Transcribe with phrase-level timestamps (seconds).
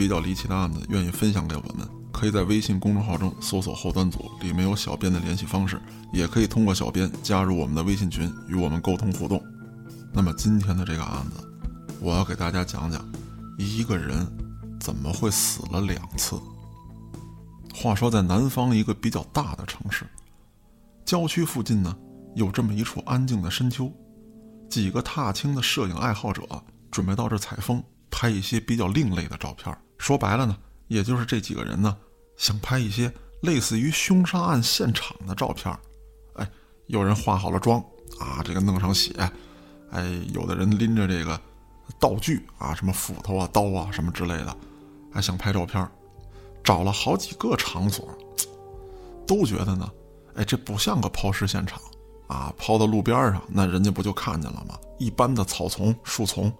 [0.00, 5.78] 比较离奇的案子，愿意分享给我们，可以在微信公众号中搜索“后端组”，里面有小编的联系方式，
[6.10, 9.44] 也可以通过小编加入我们的微信群，与我们沟通互动。
[10.10, 11.46] 那么今天的这个案子，
[12.00, 13.06] 我要给大家讲讲
[13.58, 14.26] 一个人
[14.80, 16.40] 怎么会死了两次。
[17.74, 20.06] 话说，在南方一个比较大的城市，
[21.04, 21.94] 郊区附近呢，
[22.34, 23.92] 有这么一处安静的深秋。
[24.70, 26.42] 几个踏青的摄影爱好者
[26.90, 29.76] 准备到这采风，拍一些比较另类的照片。
[29.98, 30.56] 说白了呢，
[30.88, 31.96] 也就是这几个人呢，
[32.36, 35.74] 想拍一些类似于凶杀案现场的照片。
[36.34, 36.50] 哎，
[36.86, 37.78] 有人化好了妆
[38.18, 39.12] 啊，这个弄上血，
[39.90, 41.40] 哎，有的人拎着这个
[41.98, 44.56] 道具啊，什么斧头啊、刀啊什么之类的，
[45.12, 45.86] 还想拍照片。
[46.62, 48.08] 找了好几个场所，
[49.26, 49.90] 都觉得呢，
[50.34, 51.80] 哎，这不像个抛尸现场。
[52.28, 54.78] 啊，抛到路边上，那人家不就看见了吗？
[55.00, 56.52] 一般的草丛、树丛，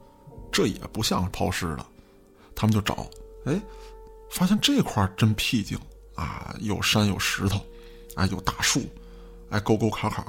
[0.53, 1.87] 这也不像抛尸的。
[2.55, 3.07] 他们就找，
[3.47, 3.61] 哎，
[4.31, 5.79] 发现这块真僻静
[6.15, 7.61] 啊，有山有石头，
[8.17, 8.83] 哎，有大树，
[9.49, 10.25] 哎，沟沟坎坎，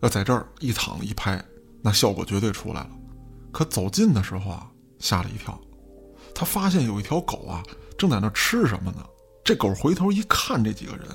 [0.00, 1.42] 要在这儿一躺一拍，
[1.80, 2.90] 那效果绝对出来了。
[3.52, 5.58] 可走近的时候啊，吓了一跳，
[6.34, 7.62] 他发现有一条狗啊，
[7.96, 9.06] 正在那吃什么呢？
[9.42, 11.06] 这狗回头一看这几个人，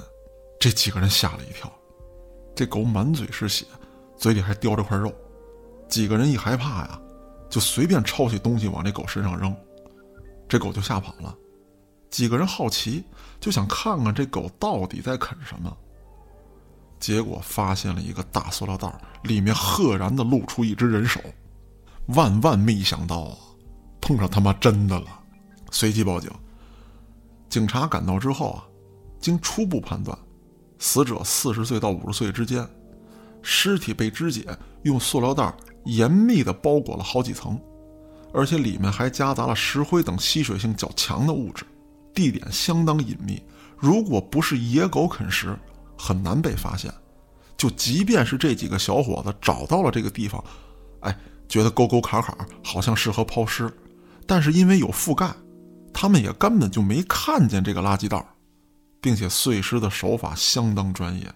[0.59, 1.71] 这几个人吓了一跳。
[2.55, 3.65] 这狗满嘴是血，
[4.17, 5.13] 嘴里还叼着块肉，
[5.87, 6.99] 几个人一害怕呀，
[7.49, 9.55] 就随便抄起东西往这狗身上扔，
[10.47, 11.35] 这狗就吓跑了。
[12.09, 13.03] 几个人好奇，
[13.39, 15.75] 就想看看这狗到底在啃什么。
[16.99, 18.91] 结果发现了一个大塑料袋，
[19.23, 21.19] 里面赫然的露出一只人手。
[22.07, 23.37] 万万没想到啊，
[23.99, 25.07] 碰上他妈真的了，
[25.71, 26.31] 随即报警。
[27.49, 28.63] 警察赶到之后啊，
[29.19, 30.17] 经初步判断。
[30.77, 32.67] 死者四十岁到五十岁之间，
[33.41, 34.45] 尸体被肢解，
[34.85, 35.53] 用塑料袋
[35.83, 37.59] 严密地包裹了好几层，
[38.33, 41.65] 而且里面还夹杂了石灰等吸水性较强的物质，
[42.13, 43.41] 地点相当隐秘。
[43.77, 45.57] 如果不是野狗啃食，
[45.97, 46.93] 很难被发现。
[47.57, 50.43] 就即便是这几个小伙子找到了这个地方，
[51.01, 51.17] 哎，
[51.47, 53.71] 觉得沟沟坎坎好像适合抛尸，
[54.25, 55.31] 但是因为有覆盖，
[55.93, 58.25] 他们也根本就没看见这个垃圾袋。
[59.01, 61.31] 并且碎尸的手法相当专业，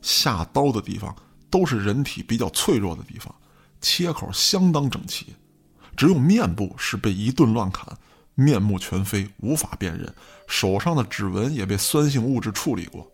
[0.00, 1.14] 下刀的地方
[1.50, 3.34] 都是人体比较脆弱的地方，
[3.80, 5.34] 切口相当整齐，
[5.96, 7.86] 只有面部是被一顿乱砍，
[8.34, 10.14] 面目全非，无法辨认。
[10.46, 13.10] 手上的指纹也被酸性物质处理过，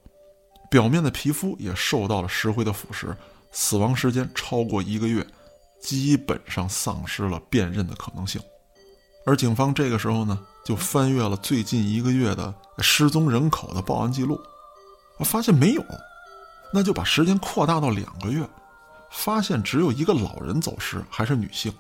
[0.71, 3.15] 表面的皮肤也受到了石灰的腐蚀，
[3.51, 5.27] 死亡时间超过一个月，
[5.81, 8.41] 基本上丧失了辨认的可能性。
[9.25, 10.39] 而警方这个时候呢？
[10.65, 14.37] 就翻阅了最近一个月的失踪人口的报案记录，
[15.21, 15.85] 发现没有，
[16.73, 18.49] 那就把时间扩大到两个月，
[19.11, 21.73] 发现只有一个老人走失，还是女性。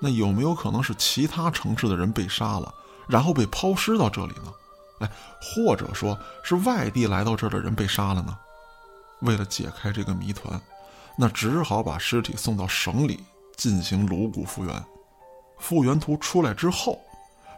[0.00, 2.74] 那有没有可能是其他城市的人被杀了，
[3.08, 4.52] 然后被抛尸到这里呢？
[5.00, 8.36] 哎，或者说是外地来到这儿的人被杀了呢？
[9.20, 10.60] 为了解开这个谜团，
[11.16, 13.24] 那只好把尸体送到省里
[13.56, 14.84] 进行颅骨复原。
[15.58, 17.00] 复原图出来之后。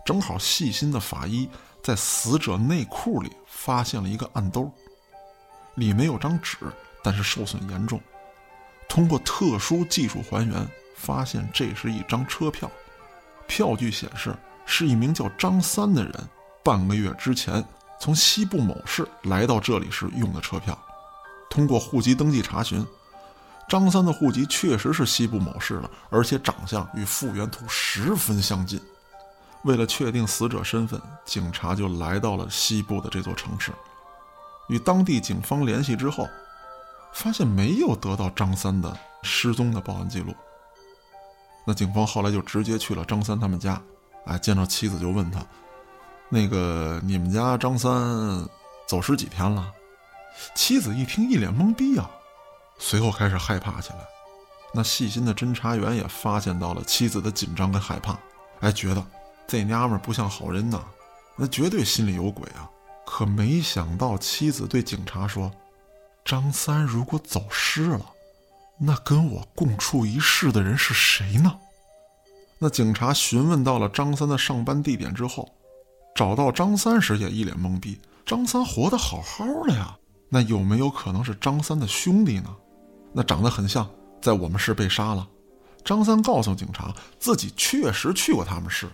[0.04, 1.48] 正好，细心的法医
[1.82, 4.70] 在死者内裤里发现了一个暗兜，
[5.76, 6.56] 里面有张纸，
[7.02, 8.00] 但是受损严重。
[8.88, 12.70] 通过特殊技术还原，发现这是一张车票，
[13.46, 14.34] 票据显示
[14.64, 16.12] 是一名叫张三的人
[16.64, 17.64] 半个月之前
[18.00, 20.76] 从西部某市来到这里时用的车票。
[21.48, 22.84] 通过户籍登记查询，
[23.68, 28.80] 张三的户籍确实是西部某市的，而且长相与复原图十分相近。
[29.62, 33.72] 为了确定死者身份，警察就来到了西部的这座城市，
[34.68, 36.28] 与当地警方联系之后，
[37.12, 40.34] 发现没有得到张三的失踪的报案记录。
[41.64, 43.80] 那警方后来就直接去了张三他们家，
[44.26, 45.44] 哎，见到妻子就问他
[46.28, 47.92] ：“那个你们家张三
[48.86, 49.72] 走失几天了？”
[50.54, 52.10] 妻子一听，一脸懵逼啊，
[52.78, 53.98] 随后开始害怕起来。
[54.72, 58.18] 那细心的侦查员也发现到了妻子的紧张跟害怕，
[58.60, 59.04] 哎，觉得。
[59.48, 60.82] 这娘们不像好人呐，
[61.36, 62.68] 那绝对心里有鬼啊！
[63.06, 65.50] 可没想到妻子对警察说
[66.24, 68.04] ：“张三如果走失了，
[68.78, 71.58] 那跟我共处一室的人是谁呢？”
[72.58, 75.48] 那警察询问到了张三的上班地点之后，
[76.14, 77.98] 找到张三时也一脸懵逼。
[78.26, 79.96] 张三活得好好的呀，
[80.28, 82.54] 那有没有可能是张三的兄弟呢？
[83.12, 83.88] 那长得很像，
[84.20, 85.26] 在我们市被杀了。
[85.84, 88.88] 张三告诉警察，自己确实去过他们市。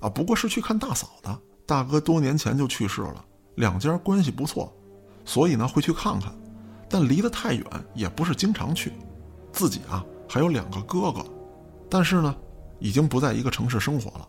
[0.00, 1.36] 啊，不过是去看大嫂的。
[1.66, 3.24] 大哥多年前就去世了，
[3.56, 4.72] 两家关系不错，
[5.24, 6.32] 所以呢会去看看，
[6.88, 7.64] 但离得太远，
[7.94, 8.92] 也不是经常去。
[9.52, 11.24] 自己啊还有两个哥哥，
[11.90, 12.34] 但是呢，
[12.78, 14.28] 已经不在一个城市生活了。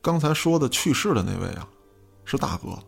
[0.00, 1.68] 刚才说的去世的那位啊，
[2.24, 2.78] 是大哥，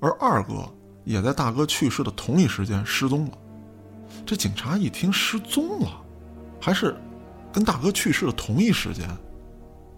[0.00, 0.66] 而二哥
[1.04, 3.38] 也在大哥去世的同一时间失踪了。
[4.24, 6.02] 这警察一听失踪了，
[6.60, 6.96] 还是
[7.52, 9.06] 跟大哥去世的同一时间，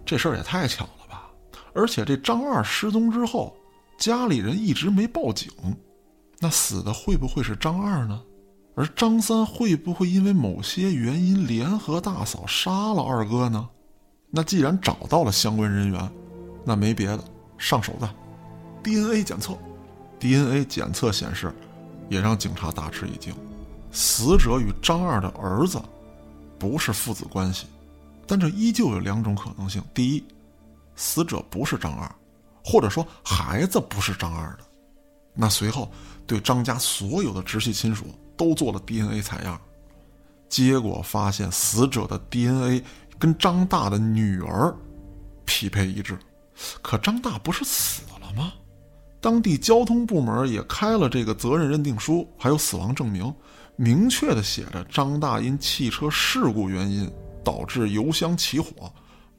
[0.05, 1.29] 这事儿也太巧了吧！
[1.73, 3.55] 而且这张二失踪之后，
[3.99, 5.51] 家里人一直没报警，
[6.39, 8.23] 那死的会不会是张二呢？
[8.75, 13.67] 而张三会不会因为某些原因联合大嫂杀了二哥呢？
[14.29, 16.09] 那既然找到了相关人员，
[16.63, 17.23] 那没别的，
[17.57, 18.09] 上手的
[18.81, 19.57] DNA 检测
[20.17, 21.53] ，DNA 检测显示，
[22.07, 23.35] 也让警察大吃一惊，
[23.91, 25.81] 死者与张二的儿子
[26.57, 27.65] 不是父子关系，
[28.25, 30.23] 但这依旧有两种可能性：第一，
[30.95, 32.09] 死者不是张二，
[32.69, 34.59] 或者说孩子不是张二的。
[35.33, 35.91] 那随后
[36.27, 38.05] 对张家所有的直系亲属。
[38.39, 39.59] 都做了 DNA 采样，
[40.47, 42.81] 结果发现死者的 DNA
[43.17, 44.73] 跟张大的女儿
[45.43, 46.17] 匹配一致。
[46.81, 48.53] 可张大不是死了吗？
[49.19, 53.35] 当地交通部门也开了这个责任认定书，还有死亡证明，
[53.75, 57.11] 明确的写着张大因汽车事故原因
[57.43, 58.89] 导致油箱起火。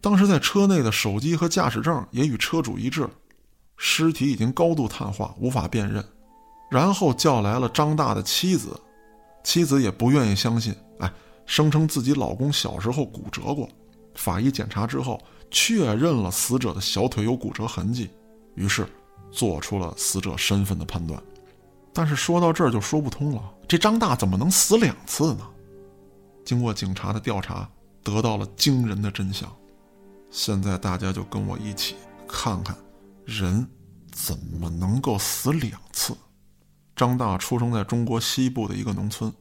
[0.00, 3.08] 当时在车内的手机和驾驶证也与车主一致，
[3.76, 6.05] 尸体已经高度碳化，无法辨认。
[6.70, 8.79] 然后叫来了张大的妻子。
[9.43, 11.11] 妻子也不愿意相信，哎，
[11.47, 13.69] 声称自己老公小时候骨折过。
[14.14, 15.19] 法医检查之后，
[15.50, 18.11] 确认了死者的小腿有骨折痕迹，
[18.55, 18.87] 于是
[19.31, 21.23] 做出了死者身份的判断。
[21.93, 25.47] 但是说到这儿就说不通了，这张大怎么能死两次呢？
[26.44, 27.69] 经过警察的调查，
[28.02, 29.50] 得到了惊人的真相。
[30.31, 31.97] 现在大家就跟我一起
[32.29, 32.77] 看看，
[33.25, 33.67] 人
[34.12, 36.17] 怎么能够死两次？
[36.94, 39.32] 张大出生在中国西部的一个农村，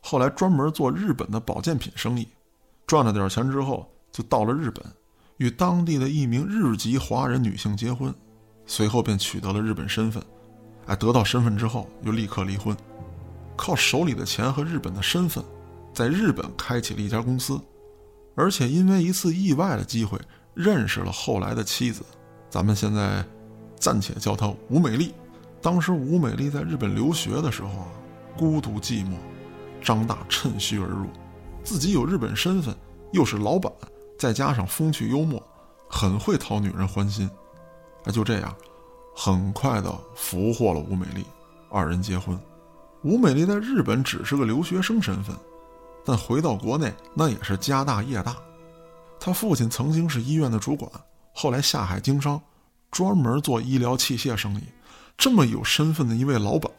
[0.00, 2.26] 后来专门做日本的保健品生意，
[2.86, 4.84] 赚了点钱之后就到了日本，
[5.36, 8.12] 与当地的一名日籍华人女性结婚，
[8.66, 10.22] 随后便取得了日本身份。
[10.86, 12.76] 哎，得到身份之后又立刻离婚，
[13.56, 15.44] 靠手里的钱和日本的身份，
[15.92, 17.60] 在日本开启了一家公司，
[18.34, 20.18] 而且因为一次意外的机会
[20.54, 22.04] 认识了后来的妻子，
[22.50, 23.24] 咱们现在
[23.78, 25.14] 暂且叫她吴美丽。
[25.60, 27.88] 当时吴美丽在日本留学的时候啊，
[28.36, 29.14] 孤独寂寞，
[29.82, 31.06] 张大趁虚而入，
[31.62, 32.74] 自己有日本身份，
[33.12, 33.72] 又是老板，
[34.18, 35.42] 再加上风趣幽默，
[35.88, 37.30] 很会讨女人欢心，
[38.04, 38.54] 啊，就这样，
[39.16, 41.24] 很快的俘获了吴美丽，
[41.70, 42.38] 二人结婚。
[43.02, 45.34] 吴美丽在日本只是个留学生身份，
[46.04, 48.36] 但回到国内那也是家大业大，
[49.18, 50.90] 他父亲曾经是医院的主管，
[51.32, 52.40] 后来下海经商，
[52.90, 54.62] 专门做医疗器械生意。
[55.16, 56.70] 这么有身份的一位老板，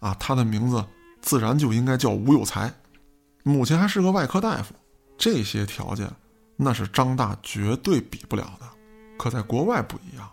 [0.00, 0.84] 啊，他的名字
[1.20, 2.72] 自然就应该叫吴有才，
[3.42, 4.74] 母亲还是个外科大夫，
[5.16, 6.10] 这些条件
[6.56, 8.66] 那是张大绝对比不了的。
[9.18, 10.28] 可在国外不一样，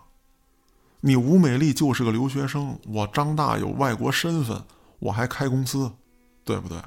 [1.00, 4.62] 你吴美丽就是个留学生，我张大有外国身份，
[4.98, 5.92] 我还开公司，
[6.44, 6.78] 对不对？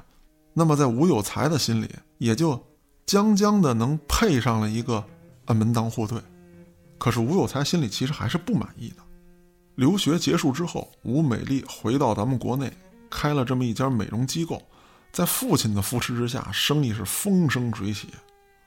[0.52, 1.88] 那么在吴有才的心里，
[2.18, 2.62] 也就
[3.06, 5.04] 将将的能配上了一个
[5.46, 6.20] 门当户对。
[6.98, 8.96] 可是吴有才心里其实还是不满意的。
[9.76, 12.72] 留学结束之后，吴美丽回到咱们国内，
[13.08, 14.60] 开了这么一家美容机构，
[15.12, 18.08] 在父亲的扶持之下，生意是风生水起。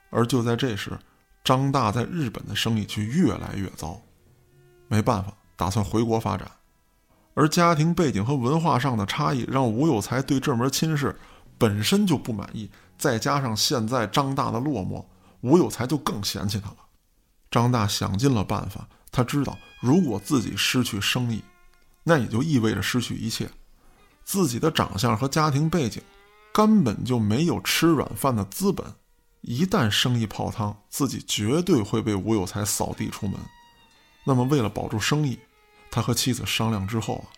[0.09, 0.97] 而就在这时，
[1.43, 4.01] 张大在日本的生意却越来越糟，
[4.87, 6.49] 没办法，打算回国发展。
[7.33, 11.13] 而家庭背景和文化上的差异，让吴有才对这门亲事
[11.61, 15.05] 本身就不满意，再加上现在张大的落寞，
[15.41, 16.77] 吴有才就更嫌弃他了。
[17.51, 18.87] 张大想尽了办法。
[19.11, 21.43] 他知道，如果自己失去生意，
[22.03, 23.47] 那也就意味着失去一切。
[24.23, 26.01] 自己的长相和家庭背景，
[26.51, 28.83] 根本就没有吃软饭的资本。
[29.41, 33.39] 一旦生意泡汤，自己绝对会被吴有才扫地出门。
[34.23, 35.37] 那么，为了保住生意，
[35.91, 37.29] 他和妻子商量之后啊，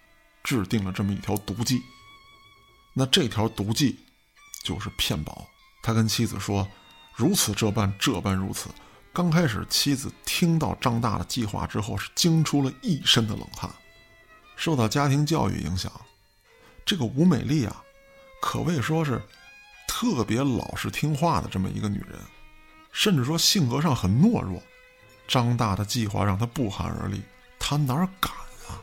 [0.46, 1.82] 制定了这么一条毒计。
[2.94, 3.98] 那这条毒计，
[4.63, 5.48] 就是骗保。
[5.82, 6.67] 他跟妻子说
[7.13, 8.70] ：“如此这般，这般如此。”
[9.13, 13.70] 刚开始，妻子听到张大的计划之后，是惊出了一身的冷汗。
[14.55, 15.91] 受到家庭教育影响，
[16.86, 17.84] 这个吴美丽啊，
[18.41, 19.22] 可谓说是
[19.88, 22.17] 特别老实听话的这么一个女人，
[22.91, 24.62] 甚至说性格上很懦弱。
[25.27, 27.22] 张大的计划让她不寒而栗，
[27.60, 28.32] 她哪敢
[28.67, 28.82] 啊？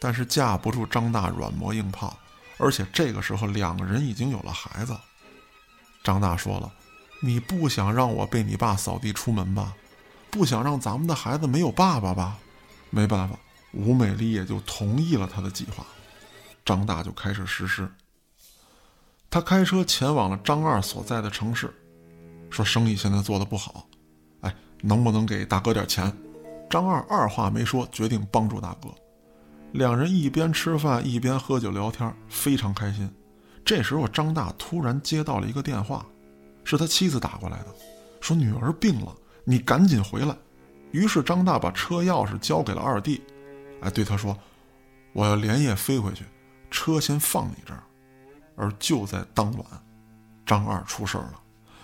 [0.00, 2.18] 但是架不住张大软磨硬泡，
[2.62, 4.96] 而且这个时候两个人已经有了孩子。
[6.04, 6.72] 张大说了。
[7.24, 9.72] 你不想让我被你爸扫地出门吧？
[10.28, 12.36] 不想让咱们的孩子没有爸爸吧？
[12.90, 13.38] 没办法，
[13.72, 15.86] 吴美丽也就同意了他的计划。
[16.64, 17.88] 张大就开始实施。
[19.30, 21.72] 他开车前往了张二所在的城市，
[22.50, 23.86] 说生意现在做的不好，
[24.40, 26.12] 哎，能不能给大哥点钱？
[26.68, 28.88] 张二二话没说，决定帮助大哥。
[29.72, 33.10] 两人一边吃饭一边喝酒聊天，非常开心。
[33.64, 36.04] 这时候，张大突然接到了一个电话，
[36.62, 37.66] 是他妻子打过来的，
[38.20, 39.14] 说女儿病了，
[39.44, 40.36] 你赶紧回来。
[40.90, 43.22] 于是张大把车钥匙交给了二弟，
[43.80, 44.36] 哎，对他说
[45.14, 46.24] ：“我要连夜飞回去，
[46.70, 47.82] 车先放你这儿。”
[48.56, 49.64] 而就在当晚，
[50.44, 51.40] 张二出事儿了。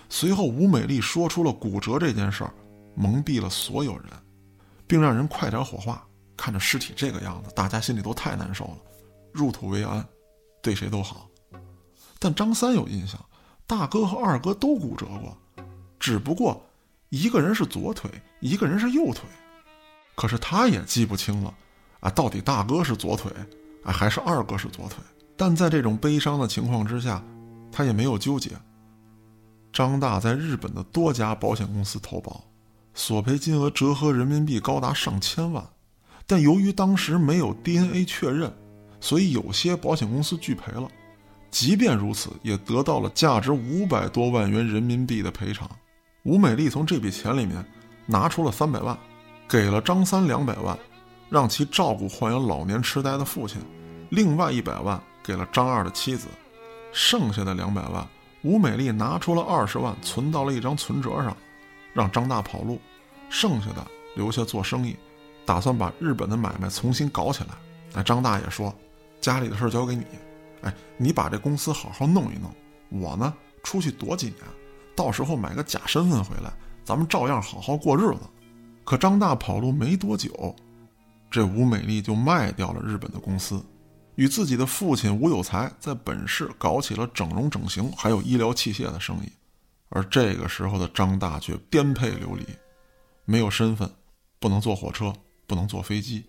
[0.09, 2.53] 随后，吴美丽说出了骨折这件事儿，
[2.93, 4.05] 蒙蔽了所有人，
[4.85, 6.05] 并让人快点火化。
[6.39, 8.77] 看着尸体这个样子，大家心里都太难受了。
[9.33, 10.07] 入土为安，
[10.61, 11.27] 对谁都好。
[12.17, 13.19] 但张三有印象，
[13.67, 15.37] 大哥和二哥都骨折过，
[15.99, 16.65] 只不过
[17.09, 19.25] 一个人是左腿，一个人是右腿。
[20.15, 21.53] 可是他也记不清了，
[21.99, 23.29] 啊，到底大哥是左腿，
[23.83, 24.97] 啊，还是二哥是左腿？
[25.35, 27.21] 但在这种悲伤的情况之下，
[27.69, 28.51] 他也没有纠结。
[29.71, 32.43] 张大在日本的多家保险公司投保，
[32.93, 35.65] 索赔金额折合人民币高达上千万，
[36.29, 38.53] 但由于当时没有 DNA 确认，
[38.99, 40.87] 所以有些保险公司拒赔了。
[41.49, 45.67] 即便如此，也得到了价值五百多万元人民币的赔偿。
[46.21, 47.65] 吴美丽从这笔钱里面
[48.05, 48.95] 拿出了三百万，
[49.47, 50.77] 给了张三两百万，
[51.31, 53.59] 让其照顾患有老年痴呆的父亲；
[54.11, 56.27] 另外一百万给了张二的妻子，
[56.93, 58.07] 剩下的两百万，
[58.43, 61.35] 吴美丽拿出了二十万存到了一张存折上，
[61.91, 62.79] 让张大跑路，
[63.31, 63.83] 剩下的
[64.15, 64.95] 留下做生意，
[65.45, 67.49] 打算把日本的买卖重新搞起来。
[67.93, 68.73] 那张大爷说
[69.19, 70.05] ：“家里的事交给你。”
[70.61, 72.53] 哎，你把这公司好好弄一弄，
[73.01, 74.37] 我呢出去躲几年，
[74.93, 76.51] 到时候买个假身份回来，
[76.83, 78.21] 咱们照样好好过日子。
[78.83, 80.53] 可张大跑路没多久，
[81.31, 83.63] 这吴美丽就卖掉了日本的公司，
[84.15, 89.31] 与自己的父亲吴有才在本市搞起了整容整形还有医疗器械的生意。
[89.87, 92.45] 而这个时候的张大却颠沛流离，
[93.23, 93.89] 没有身份，
[94.39, 95.13] 不能坐火车，
[95.49, 96.23] 不能坐飞机，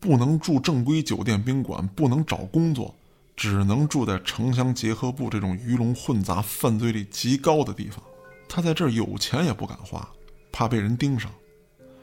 [0.00, 2.96] 不能住正规酒店宾馆，不能找工作。
[3.34, 8.02] 只能住在城乡结合部这种鱼龙混杂、犯罪率极高的地方。
[8.48, 10.06] 他在这儿有钱也不敢花，
[10.50, 11.30] 怕被人盯上。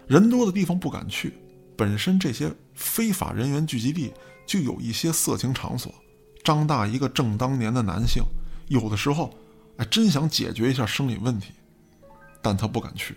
[0.08, 1.34] 人多的地方不敢去，
[1.78, 4.12] 本身这些非法人员聚集地
[4.46, 5.94] 就有一些色情场所。
[6.44, 8.24] 张大一个正当年的男性，
[8.68, 9.34] 有的时候，
[9.78, 11.54] 哎，真想解决一下生理问题，
[12.42, 13.16] 但他不敢去，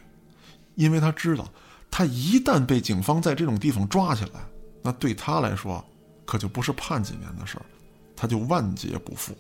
[0.75, 1.51] 因为他知道，
[1.95, 4.41] 他一旦被警方在这种地方抓起来，
[4.81, 5.85] 那对他来说，
[6.25, 7.67] 可就不是判几年的事儿。
[8.17, 9.37] 他就万劫不复。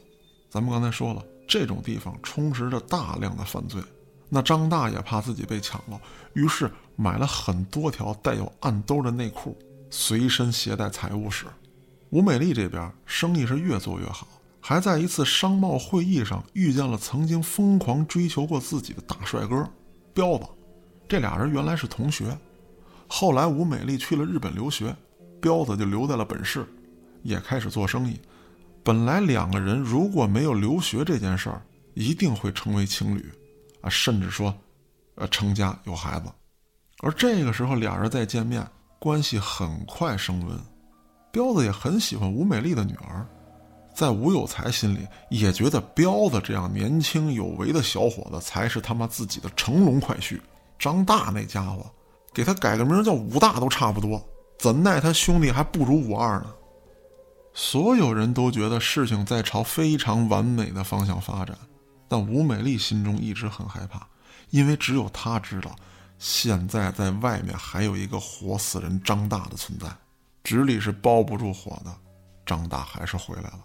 [0.50, 3.82] 咱们刚才说了，这种地方充斥着大量的犯罪。
[4.28, 5.98] 那张大爷怕自己被抢了，
[6.34, 9.56] 于是买了很多条带有暗兜的内裤，
[9.88, 11.46] 随身携带财物使。
[12.10, 14.28] 吴美丽这边生意是越做越好，
[14.60, 19.66] 还在一次商贸会议上遇见了曾经疯狂追求过自己的大帅哥
[20.12, 20.44] 彪子。
[21.12, 22.34] 这俩人原来是同学，
[23.06, 24.96] 后来吴美丽去了日本留学，
[25.42, 26.66] 彪子就留在了本市，
[27.22, 28.18] 也开始做生意。
[28.82, 31.60] 本来两个人如果没有留学这件事儿，
[31.92, 33.30] 一定会成为情侣，
[33.82, 34.54] 啊，甚至说，
[35.16, 36.30] 呃，成家有孩子。
[37.02, 38.66] 而这个时候俩人再见面，
[38.98, 40.58] 关系很快升温。
[41.30, 43.26] 彪子也很喜欢吴美丽的女儿，
[43.94, 50.40] 在吴有才心里也觉得彪子这样年轻有为的小伙子才是他妈自己的乘龙快婿。
[50.82, 51.88] 张大那家伙，
[52.34, 54.20] 给他改个名叫武大都差不多，
[54.58, 56.52] 怎奈他兄弟还不如武二呢。
[57.54, 61.56] 所有人都觉得事情在朝非常完美的方向发展，
[62.08, 64.04] 但吴美丽心中一直很害怕，
[64.50, 65.70] 因为只有她知道，
[66.18, 69.86] 现在在外面还有一个活死人张大的存在，
[70.42, 71.94] 纸里是包不住火的。
[72.44, 73.60] 张大还是回来了。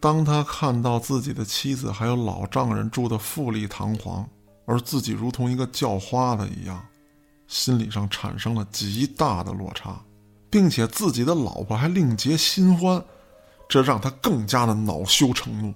[0.00, 4.26] 当他看到自己的妻子还有老丈人住的富丽堂皇，
[4.70, 6.80] 而自己如同一个叫花的一样，
[7.48, 10.00] 心理上产生了极大的落差。
[10.50, 13.00] 并且自己的老婆还另结新欢，
[13.68, 15.72] 这让他更加的恼羞成怒。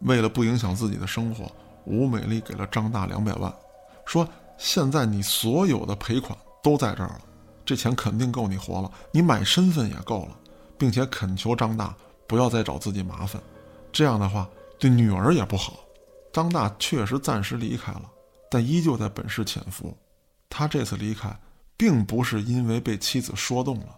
[0.00, 1.50] 为了不影响自己的生活，
[1.84, 3.54] 吴美丽给了张大两百万，
[4.04, 7.20] 说：“现在你所有的赔款都在这儿了，
[7.64, 8.90] 这钱肯定够你活了。
[9.12, 10.36] 你买身份也够了，
[10.76, 11.94] 并且恳求张大
[12.26, 13.40] 不要再找自己麻烦，
[13.92, 15.74] 这样的话对女儿也不好。”
[16.34, 18.02] 张大确实暂时离开了，
[18.56, 19.94] 但依旧在本市潜伏。
[20.48, 21.38] 他这次离开，
[21.76, 23.88] 并不是因为被妻子说动了。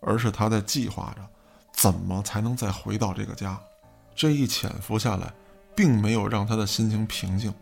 [0.00, 1.28] 而是他在计划着，
[1.74, 3.60] 怎么才能再回到这个家。
[4.14, 5.30] 这一潜伏下来，
[5.76, 7.52] 并没有让他的心情平静，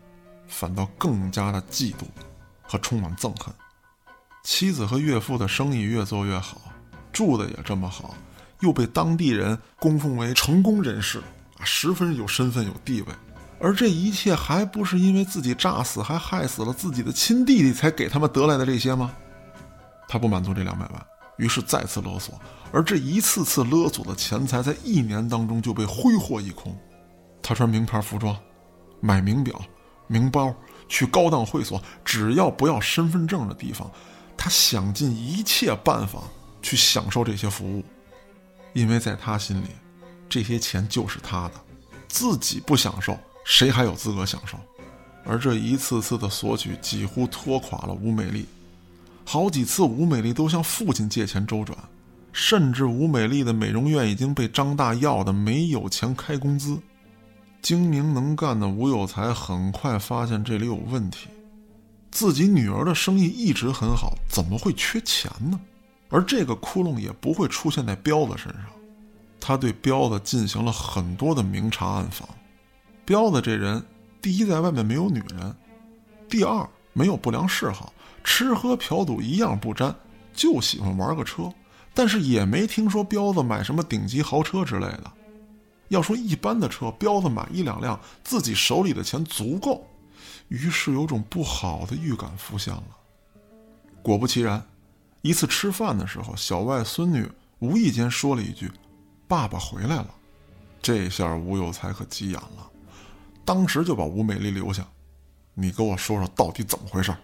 [0.47, 2.03] 反倒更加的嫉妒
[2.61, 3.53] 和充满憎恨。
[4.41, 6.61] 妻子和岳父的生意越做越好，
[7.11, 8.15] 住的也这么好，
[8.61, 11.19] 又被当地人供奉为成功人士
[11.57, 13.07] 啊，十分有身份有地位。
[13.59, 19.11] 而这一切还不是因为自己诈死还害死了自己的亲弟弟才给他们得来的这些吗？
[20.07, 21.05] 他不满足这两百万，
[21.37, 22.39] 于是再次勒索，
[22.71, 26.77] 而这一次次勒索的钱财在一年当中就被挥霍一空。
[27.41, 28.37] 他穿名牌服装，
[28.99, 29.59] 买名表、
[30.07, 30.53] 名包，
[30.87, 33.89] 去高档会所，只要不要身份证的地方，
[34.37, 36.21] 他想尽一切办法
[36.61, 37.83] 去享受这些服务，
[38.73, 39.67] 因为在他心里，
[40.29, 41.53] 这些钱就是他的，
[42.07, 43.17] 自己不享受。
[43.47, 44.57] 谁还有资格享受？
[45.23, 48.45] 而这一次次的索取，几乎拖垮了吴美丽。
[49.23, 51.77] 好几次，吴美丽都向父亲借钱周转，
[52.33, 56.77] 甚至吴美丽的美容院已经被张大要的没有钱开工资。
[57.61, 61.29] 精明能干的吴有才很快发现这里有问题：
[62.11, 65.57] 自己女儿的生意一直很好，怎么会缺钱呢？
[66.09, 68.63] 而这个窟窿也不会出现在彪子身上。
[69.39, 72.27] 他对彪子进行了很多的明察暗访。
[73.07, 73.81] 彪子这人，
[74.21, 75.55] 第一在外面没有女人，
[76.27, 79.95] 第二没有不良嗜好，吃喝嫖赌一样不沾，
[80.33, 81.49] 就喜欢玩个车。
[81.93, 85.09] 但是也没听说彪子买什么顶级豪车之类的。
[85.87, 89.87] 要说一般的车，彪子买一两辆，自己手里的钱足够。
[90.49, 92.83] 于是有种不好的预感浮现了。
[94.01, 94.61] 果不其然，
[95.21, 97.25] 一次吃饭的时候，小外孙女
[97.59, 98.69] 无意间说了一句
[99.29, 100.13] ：“爸爸回来了。”
[100.83, 102.69] 这下吴有才可急眼了。
[103.47, 104.85] 当时就把吴美丽留下，
[105.53, 107.15] 你给我说说到底怎么回事？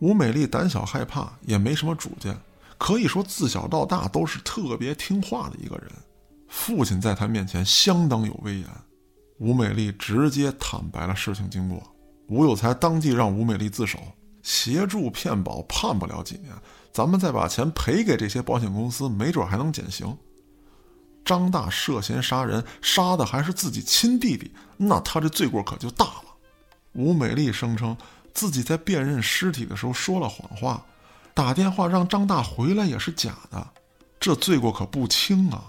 [0.00, 2.36] 吴美丽胆小害怕，也没什么主见，
[2.76, 5.86] 可以说自小到大都是特别听话的一个人。
[6.48, 8.66] 父亲在她面前相当有威严，
[9.38, 11.80] 吴美丽直接坦白了事情经过。
[12.26, 14.00] 吴有才当即让吴美丽自首，
[14.42, 16.52] 协助骗保，判不了几年，
[16.92, 20.18] 咱们再把钱赔给这些保险公司，没准还能减刑。
[21.24, 26.24] 张大涉嫌杀人，杀的还是自己亲弟弟，那他这罪过可就大了。
[26.92, 27.96] 吴美丽声称
[28.34, 30.84] 自己在辨认尸体的时候说了谎话，
[31.34, 33.64] 打电话让张大回来也是假的，
[34.18, 35.62] 这罪过可不轻啊！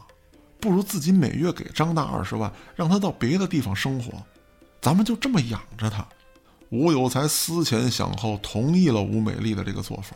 [0.59, 4.13] 不如自己每月给张大二十万，让他到别的地方生活，
[4.81, 6.05] 咱们就这么养着他。
[6.69, 10.15] 吴有才思前想后，同意了吴美丽的这个做法，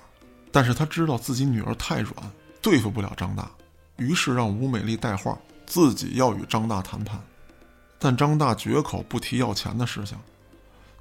[0.51, 2.15] 但是他知道自己女儿太软，
[2.61, 3.49] 对付不了张大。
[3.97, 7.19] 于是让吴美丽带话，自己要与张大谈判，
[7.97, 10.17] 但张大绝口不提要钱的事情。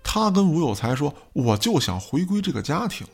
[0.03, 3.07] 他跟吴有才说：“我就想回归这个家庭。”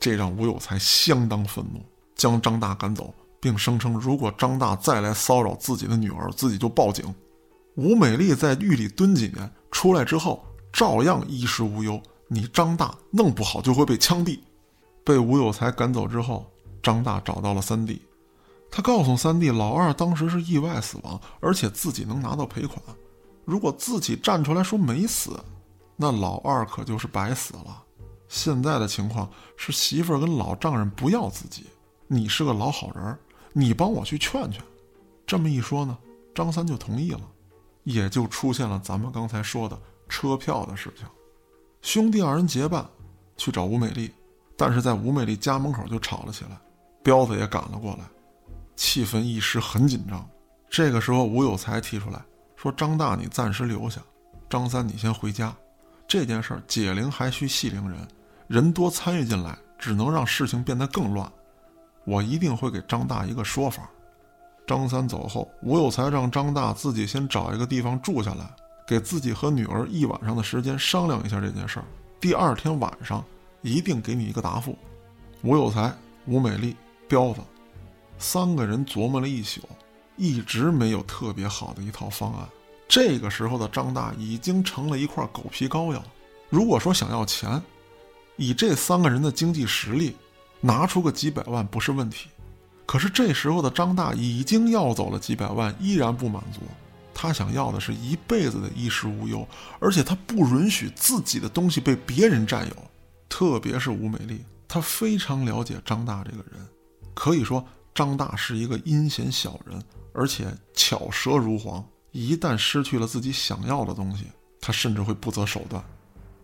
[0.00, 1.80] 这让吴有才相当愤怒，
[2.16, 7.14] 将张大赶走，并声称如果张大再来骚扰自己的女儿，自己就报警。
[7.76, 12.02] 吴美丽在狱里蹲几年，出来之后照样衣食无忧。
[12.26, 14.40] 你张大弄不好就会被枪毙。
[15.04, 16.50] 被吴有才赶走之后，
[16.82, 18.02] 张大找到了三弟。
[18.74, 22.80] 他告诉三弟，老二当时是意外死亡，而且自己能拿到赔款。
[23.44, 25.38] 如果自己站出来说没死，
[25.94, 27.84] 那老二可就是白死了。
[28.28, 31.66] 现在的情况是媳妇儿跟老丈人不要自己，
[32.06, 33.18] 你是个老好人，
[33.52, 34.58] 你帮我去劝劝。
[35.26, 35.98] 这么一说呢，
[36.34, 37.20] 张三就同意了，
[37.84, 41.06] 也就出现了咱们刚才说的车票的事情。
[41.82, 42.88] 兄弟二人结伴
[43.36, 44.10] 去找吴美丽，
[44.56, 46.58] 但是在吴美丽家门口就吵了起来，
[47.02, 48.04] 彪子也赶了过来。
[48.76, 50.28] 气氛一时很紧张，
[50.68, 52.20] 这个时候吴有才提出来
[52.56, 54.00] 说：“张大，你暂时留下；
[54.48, 55.54] 张三，你先回家。
[56.06, 57.98] 这件事儿解铃还需系铃人，
[58.46, 61.30] 人多参与进来，只能让事情变得更乱。
[62.04, 63.88] 我一定会给张大一个说法。”
[64.66, 68.48] 张三走后，吴有才让张大自己先找一个地方住下来，
[68.86, 71.84] 给自己和女儿一晚上的时间商量一下这件事儿。
[72.20, 73.24] 第二天晚上
[73.60, 74.78] 一定给你一个答复。
[75.42, 75.92] 吴有才、
[76.26, 76.76] 吴美丽、
[77.08, 77.40] 彪子。
[78.22, 79.60] 三个人琢磨了一宿，
[80.16, 82.48] 一直没有特别好的一套方案。
[82.88, 86.00] 这个时候的张大已经成了一块狗皮膏药。
[86.48, 87.60] 如果说想要钱，
[88.36, 90.14] 以这三个人的经济实力，
[90.60, 92.28] 拿出个几百万不是问题。
[92.86, 96.60] 可是这时候的张大已经要走了几百万，依然不满足。
[97.12, 99.46] 他想要的是一辈子的衣食无忧，
[99.80, 102.76] 而且他不允许自己的东西被别人占有。
[103.28, 106.68] 特别是吴美丽，她非常了解张大这个人，
[107.14, 107.64] 可以说。
[107.94, 111.84] 张大是一个阴险小人，而且巧舌如簧。
[112.10, 114.26] 一旦失去了自己想要的东西，
[114.60, 115.82] 他甚至会不择手段。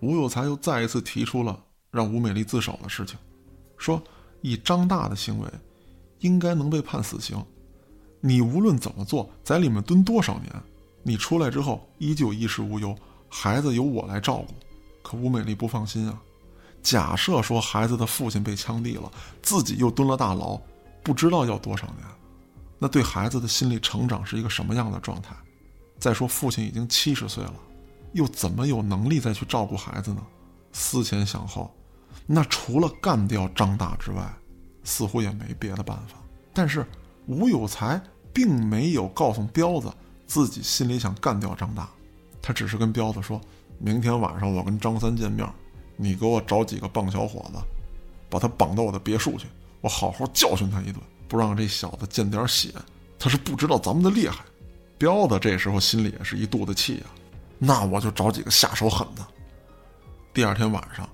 [0.00, 1.58] 吴有才又再一次提出了
[1.90, 3.18] 让吴美丽自首的事情，
[3.76, 4.02] 说
[4.40, 5.48] 以张大的行为，
[6.20, 7.36] 应该能被判死刑。
[8.20, 10.50] 你无论怎么做，在里面蹲多少年，
[11.02, 12.96] 你出来之后依旧衣食无忧，
[13.28, 14.54] 孩子由我来照顾。
[15.02, 16.20] 可吴美丽不放心啊。
[16.82, 19.10] 假设说孩子的父亲被枪毙了，
[19.42, 20.58] 自己又蹲了大牢。
[21.08, 22.06] 不知道要多少年，
[22.78, 25.34] 那对孩子的心理成长是一个什么样的状态？
[25.98, 27.54] 再说父亲已经七十岁了，
[28.12, 30.20] 又怎么有能力再去照顾孩子呢？
[30.70, 31.74] 思前想后，
[32.26, 34.22] 那除了干掉张大之外，
[34.84, 36.18] 似乎也没别的办法。
[36.52, 36.86] 但是
[37.26, 37.98] 吴有才
[38.30, 39.90] 并没有告诉彪子
[40.26, 41.88] 自己心里想干掉张大，
[42.42, 43.40] 他只是跟彪子说
[43.80, 45.50] ：“明天晚上我跟张三见面，
[45.96, 47.58] 你给我找几个棒小伙子，
[48.28, 49.46] 把他绑到我的别墅去，
[49.80, 52.70] 我好好教训他一顿，不让这小子见点血，
[53.18, 54.44] 他是不知道咱们的厉害。”
[54.98, 57.04] 彪子这时候心里也是一肚子气呀，
[57.56, 59.24] 那我就找几个下手狠的。
[60.34, 61.08] 第二天晚上，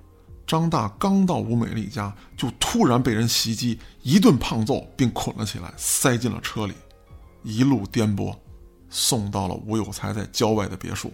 [0.47, 6.73] 张大刚到吴美丽家，就突然被人袭击，一顿胖揍，并捆了起来，塞进了车里，
[7.43, 8.35] 一路颠簸，
[8.89, 11.13] 送到了吴有才在郊外的别墅。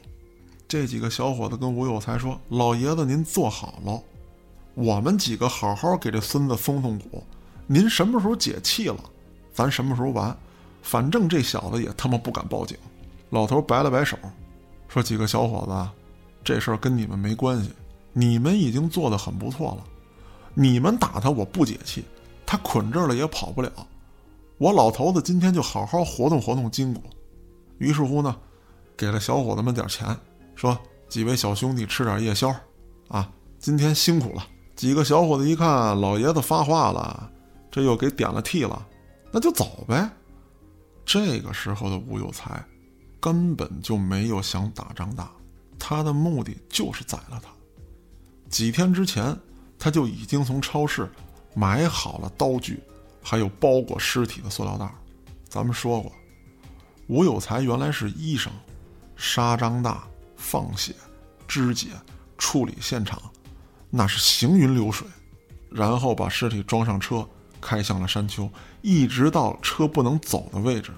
[0.68, 4.00] 这几个小伙子跟吴有才说：“老爷子，您坐好了，
[4.74, 7.24] 我们几个好好给这孙子松松骨，
[7.72, 8.98] 您什么时候解气了，
[9.52, 10.36] 咱什么时候完。”
[10.82, 12.76] 反正这小子也他妈不敢报警。
[13.28, 14.18] 老头摆了摆手，
[14.88, 15.88] 说：“几个小伙子，
[16.42, 17.70] 这事儿跟你们没关系，
[18.12, 19.84] 你们已经做得很不错了。
[20.52, 22.04] 你们打他，我不解气，
[22.44, 23.70] 他捆这儿了也跑不了。
[24.58, 27.00] 我老头子今天就好好活动活动筋骨。”
[27.78, 28.34] 于是乎呢，
[28.96, 30.16] 给了小伙子们点钱，
[30.56, 30.76] 说
[31.08, 32.52] ：“几位小兄弟吃点夜宵，
[33.06, 33.30] 啊，
[33.60, 37.30] 今天辛苦了。”几个小伙子一看老爷子发话了，
[37.70, 38.86] 这又给点了替了，
[39.30, 40.10] 那就走呗。
[41.04, 42.64] 这个时候的吴有才，
[43.20, 45.30] 根本就没有想打张大，
[45.78, 47.50] 他的目的就是宰了他。
[48.48, 49.36] 几天之前，
[49.78, 51.10] 他就已经从超市
[51.54, 52.80] 买好了刀具，
[53.22, 54.92] 还有包裹尸体的塑料袋。
[55.48, 56.12] 咱们说过，
[57.08, 58.52] 吴有才原来是医生，
[59.16, 60.04] 杀张大、
[60.36, 60.94] 放血、
[61.48, 61.88] 肢解、
[62.38, 63.20] 处理现场，
[63.88, 65.06] 那是行云流水，
[65.70, 67.28] 然后把尸体装上车。
[67.60, 68.48] 开向了山丘，
[68.82, 70.92] 一直到车不能走的位置，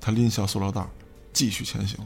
[0.00, 0.86] 他拎下塑料袋，
[1.32, 1.98] 继续前行。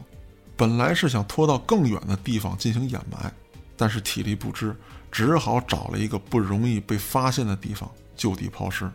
[0.55, 3.33] 本来是想拖到更远的地方进行掩埋，
[3.75, 4.75] 但是体力不支，
[5.11, 8.89] 只好找了一个不容易被发现的地方就地抛尸。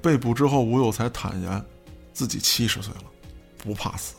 [0.00, 1.64] 被捕之后，吴有才坦言，
[2.12, 3.04] 自己七十岁了，
[3.58, 4.14] 不怕死，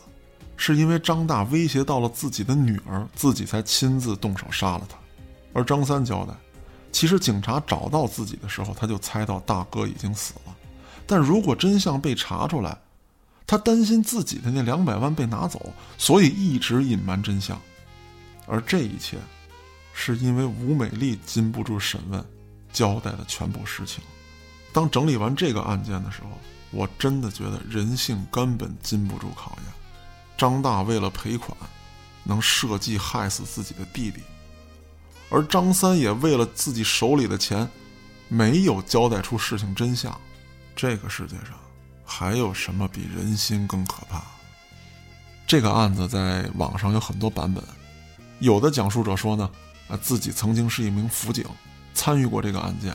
[0.57, 4.97] 是因为张大威胁到了自己的女儿，自己才亲自动手杀了他。
[5.53, 6.33] 而张三交代。
[6.91, 10.55] 其实警察找到自己的时候，他就猜到大哥已经死了。
[11.07, 12.77] 但如果真相被查出来，
[13.47, 17.59] 他担心自己的那两百万被拿走，所以一直隐瞒真相。
[18.47, 19.17] 而这一切，
[19.93, 22.23] 是因为吴美丽禁不住审问，
[22.71, 24.03] 交代的全部实情。
[24.73, 26.29] 当整理完这个案件的时候，
[26.71, 29.73] 我真的觉得人性根本经不住考验。
[30.37, 31.55] 张大为了赔款，
[32.23, 34.21] 能设计害死自己的弟弟。
[35.31, 37.67] 而张三也为了自己手里的钱，
[38.27, 40.15] 没有交代出事情真相。
[40.75, 41.57] 这个世界上
[42.03, 44.21] 还有什么比人心更可怕？
[45.47, 47.63] 这个案子在网上有很多版本，
[48.39, 49.49] 有的讲述者说呢，
[49.87, 51.45] 啊自己曾经是一名辅警，
[51.93, 52.93] 参与过这个案件，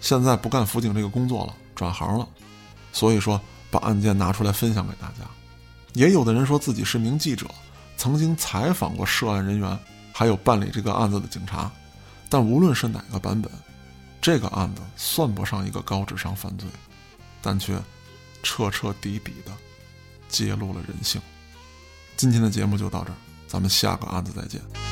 [0.00, 2.28] 现在不干辅警这个工作了，转行了，
[2.92, 5.24] 所以说把案件拿出来分享给大家。
[5.94, 7.46] 也有的人说自己是名记者，
[7.96, 9.78] 曾经采访过涉案人员。
[10.12, 11.70] 还有办理这个案子的警察，
[12.28, 13.50] 但无论是哪个版本，
[14.20, 16.68] 这个案子算不上一个高智商犯罪，
[17.40, 17.76] 但却
[18.42, 19.52] 彻彻底底的
[20.28, 21.20] 揭露了人性。
[22.16, 23.16] 今天的节目就到这儿，
[23.48, 24.91] 咱们下个案子再见。